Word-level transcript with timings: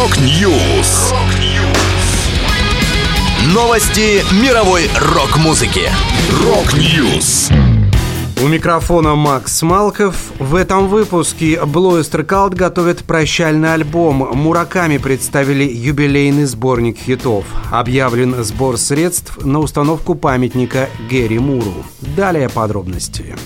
Rock 0.00 0.50
News. 0.50 1.12
Новости 3.52 4.24
мировой 4.42 4.88
рок-музыки. 4.98 5.90
Rock 6.42 6.90
News. 6.90 7.50
У 8.42 8.48
микрофона 8.48 9.14
Макс 9.14 9.60
Малков. 9.60 10.14
В 10.38 10.54
этом 10.54 10.88
выпуске 10.88 11.56
Blue 11.56 12.00
Cult 12.00 12.54
готовит 12.54 13.04
прощальный 13.04 13.74
альбом. 13.74 14.26
Мураками 14.32 14.96
представили 14.96 15.64
юбилейный 15.64 16.46
сборник 16.46 16.96
хитов. 16.96 17.44
Объявлен 17.70 18.42
сбор 18.42 18.78
средств 18.78 19.44
на 19.44 19.58
установку 19.58 20.14
памятника 20.14 20.88
Гэри 21.10 21.38
Муру. 21.38 21.84
Далее 22.00 22.48
подробности. 22.48 23.36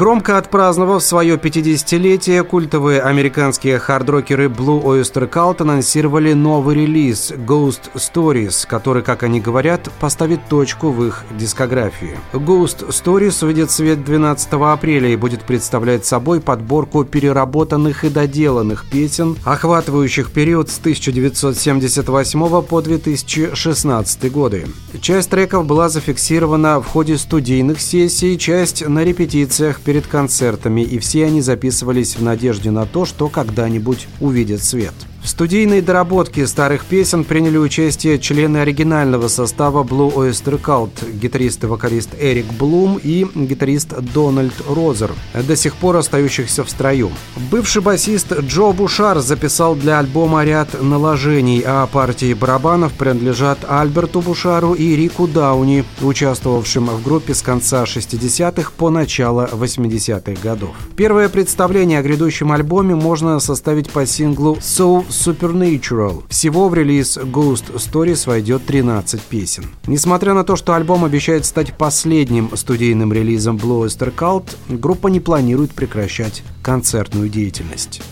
Громко 0.00 0.38
отпраздновав 0.38 1.02
свое 1.02 1.36
50-летие, 1.36 2.42
культовые 2.42 3.02
американские 3.02 3.78
хардрокеры 3.78 4.46
Blue 4.46 4.82
Oyster 4.82 5.30
Cult 5.30 5.60
анонсировали 5.60 6.32
новый 6.32 6.74
релиз 6.74 7.32
Ghost 7.32 7.92
Stories, 7.96 8.66
который, 8.66 9.02
как 9.02 9.24
они 9.24 9.42
говорят, 9.42 9.90
поставит 10.00 10.40
точку 10.48 10.90
в 10.90 11.04
их 11.04 11.24
дискографии. 11.38 12.16
Ghost 12.32 12.88
Stories 12.88 13.66
в 13.66 13.70
свет 13.70 14.02
12 14.02 14.48
апреля 14.54 15.10
и 15.10 15.16
будет 15.16 15.42
представлять 15.42 16.06
собой 16.06 16.40
подборку 16.40 17.04
переработанных 17.04 18.02
и 18.04 18.08
доделанных 18.08 18.86
песен, 18.90 19.36
охватывающих 19.44 20.30
период 20.30 20.70
с 20.70 20.78
1978 20.78 22.62
по 22.62 22.80
2016 22.80 24.32
годы. 24.32 24.66
Часть 25.02 25.28
треков 25.28 25.66
была 25.66 25.90
зафиксирована 25.90 26.80
в 26.80 26.86
ходе 26.86 27.18
студийных 27.18 27.82
сессий, 27.82 28.38
часть 28.38 28.88
на 28.88 29.04
репетициях 29.04 29.78
перед 29.90 30.06
концертами, 30.06 30.82
и 30.82 31.00
все 31.00 31.26
они 31.26 31.40
записывались 31.40 32.14
в 32.14 32.22
надежде 32.22 32.70
на 32.70 32.86
то, 32.86 33.04
что 33.04 33.28
когда-нибудь 33.28 34.06
увидят 34.20 34.62
свет. 34.62 34.94
В 35.22 35.28
студийной 35.28 35.82
доработке 35.82 36.46
старых 36.46 36.86
песен 36.86 37.24
приняли 37.24 37.58
участие 37.58 38.18
члены 38.18 38.58
оригинального 38.58 39.28
состава 39.28 39.84
Blue 39.84 40.12
Oyster 40.14 40.58
Cult, 40.58 41.12
гитарист 41.12 41.62
и 41.64 41.66
вокалист 41.66 42.10
Эрик 42.18 42.46
Блум 42.54 42.98
и 43.02 43.26
гитарист 43.34 43.94
Дональд 44.14 44.54
Розер, 44.66 45.12
до 45.34 45.56
сих 45.56 45.76
пор 45.76 45.96
остающихся 45.96 46.64
в 46.64 46.70
строю. 46.70 47.10
Бывший 47.50 47.82
басист 47.82 48.32
Джо 48.32 48.72
Бушар 48.72 49.20
записал 49.20 49.74
для 49.74 49.98
альбома 49.98 50.42
ряд 50.42 50.80
наложений, 50.82 51.64
а 51.66 51.86
партии 51.86 52.32
барабанов 52.32 52.94
принадлежат 52.94 53.58
Альберту 53.68 54.22
Бушару 54.22 54.72
и 54.72 54.96
Рику 54.96 55.26
Дауни, 55.26 55.84
участвовавшим 56.00 56.86
в 56.86 57.02
группе 57.04 57.34
с 57.34 57.42
конца 57.42 57.84
60-х 57.84 58.72
по 58.74 58.88
начало 58.88 59.50
80-х 59.52 60.40
годов. 60.42 60.74
Первое 60.96 61.28
представление 61.28 61.98
о 61.98 62.02
грядущем 62.02 62.52
альбоме 62.52 62.94
можно 62.94 63.38
составить 63.38 63.90
по 63.90 64.06
синглу 64.06 64.56
«So 64.56 65.09
Supernatural. 65.10 66.22
Всего 66.28 66.68
в 66.68 66.74
релиз 66.74 67.18
Ghost 67.18 67.74
Stories 67.74 68.26
войдет 68.26 68.64
13 68.64 69.20
песен. 69.20 69.64
Несмотря 69.86 70.34
на 70.34 70.44
то, 70.44 70.56
что 70.56 70.74
альбом 70.74 71.04
обещает 71.04 71.44
стать 71.44 71.76
последним 71.76 72.56
студийным 72.56 73.12
релизом 73.12 73.56
Blue 73.56 73.84
Oyster 73.84 74.14
Cult, 74.14 74.56
группа 74.68 75.08
не 75.08 75.20
планирует 75.20 75.72
прекращать 75.72 76.42
концертную 76.62 77.28
деятельность. 77.28 78.02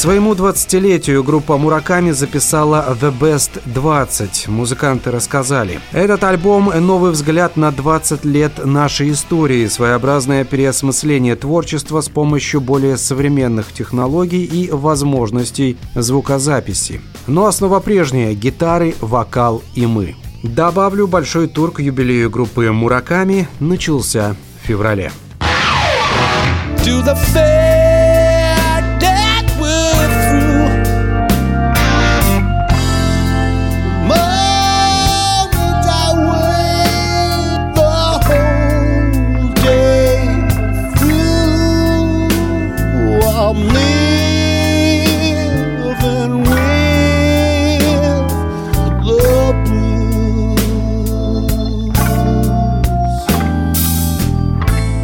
Своему 0.00 0.32
20-летию 0.32 1.22
группа 1.22 1.58
Мураками 1.58 2.12
записала 2.12 2.96
The 2.98 3.12
Best 3.12 3.60
20. 3.66 4.48
Музыканты 4.48 5.10
рассказали. 5.10 5.78
Этот 5.92 6.24
альбом– 6.24 6.72
новый 6.74 7.10
взгляд 7.10 7.58
на 7.58 7.70
20 7.70 8.24
лет 8.24 8.64
нашей 8.64 9.10
истории, 9.10 9.66
своеобразное 9.66 10.44
переосмысление 10.44 11.36
творчества 11.36 12.00
с 12.00 12.08
помощью 12.08 12.62
более 12.62 12.96
современных 12.96 13.74
технологий 13.74 14.42
и 14.42 14.70
возможностей 14.70 15.76
звукозаписи. 15.94 17.02
Но 17.26 17.44
основа 17.44 17.80
прежняя– 17.80 18.32
гитары, 18.34 18.94
вокал 19.02 19.62
и 19.74 19.84
мы. 19.84 20.16
Добавлю, 20.42 21.08
большой 21.08 21.46
тур 21.46 21.72
к 21.72 21.80
юбилею 21.80 22.30
группы 22.30 22.72
Мураками 22.72 23.48
начался 23.60 24.34
в 24.62 24.66
феврале. 24.66 25.12
To 26.86 27.02
the 27.02 27.14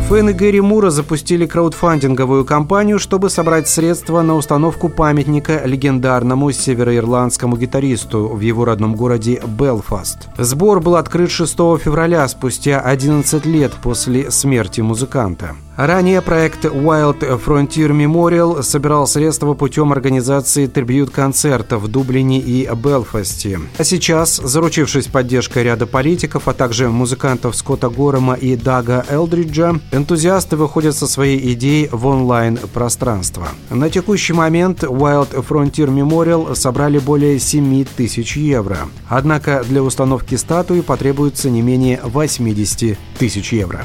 Фэн 0.08 0.28
и 0.28 0.32
Гэри 0.32 0.60
Мура 0.60 0.90
запустили 0.90 1.46
краудфандинговую 1.46 2.44
кампанию, 2.44 3.00
чтобы 3.00 3.28
собрать 3.28 3.66
средства 3.66 4.22
на 4.22 4.36
установку 4.36 4.88
памятника 4.88 5.62
легендарному 5.64 6.52
североирландскому 6.52 7.56
гитаристу 7.56 8.28
в 8.28 8.38
его 8.38 8.64
родном 8.64 8.94
городе 8.94 9.42
Белфаст. 9.44 10.28
Сбор 10.38 10.80
был 10.80 10.94
открыт 10.94 11.32
6 11.32 11.52
февраля, 11.80 12.28
спустя 12.28 12.80
11 12.80 13.44
лет 13.46 13.72
после 13.82 14.30
смерти 14.30 14.80
музыканта. 14.80 15.56
Ранее 15.76 16.22
проект 16.22 16.64
Wild 16.64 17.20
Frontier 17.44 17.90
Memorial 17.90 18.62
собирал 18.62 19.06
средства 19.06 19.52
путем 19.52 19.92
организации 19.92 20.66
трибьют-концертов 20.66 21.82
в 21.82 21.88
Дублине 21.88 22.40
и 22.40 22.66
Белфасте. 22.74 23.60
А 23.76 23.84
сейчас, 23.84 24.36
заручившись 24.36 25.08
поддержкой 25.08 25.64
ряда 25.64 25.86
политиков, 25.86 26.48
а 26.48 26.54
также 26.54 26.88
музыкантов 26.88 27.54
Скотта 27.54 27.90
Горома 27.90 28.32
и 28.32 28.56
Дага 28.56 29.04
Элдриджа, 29.10 29.74
энтузиасты 29.92 30.56
выходят 30.56 30.96
со 30.96 31.06
своей 31.06 31.52
идеей 31.52 31.90
в 31.92 32.06
онлайн-пространство. 32.06 33.48
На 33.68 33.90
текущий 33.90 34.32
момент 34.32 34.82
Wild 34.82 35.32
Frontier 35.46 35.88
Memorial 35.88 36.54
собрали 36.54 36.98
более 36.98 37.38
7 37.38 37.84
тысяч 37.84 38.38
евро. 38.38 38.78
Однако 39.10 39.62
для 39.62 39.82
установки 39.82 40.36
статуи 40.36 40.80
потребуется 40.80 41.50
не 41.50 41.60
менее 41.60 42.00
80 42.02 42.96
тысяч 43.18 43.52
евро. 43.52 43.84